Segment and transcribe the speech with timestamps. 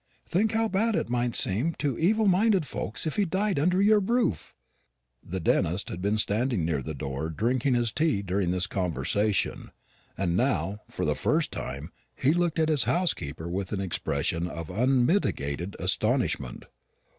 [0.25, 3.99] Think how bad it might seem to evil minded folks if he died under your
[3.99, 4.55] roof."
[5.23, 9.69] The dentist had been standing near the door drinking his tea during this conversation;
[10.17, 14.71] and now for the first time he looked at his housekeeper with an expression of
[14.71, 16.65] unmitigated astonishment.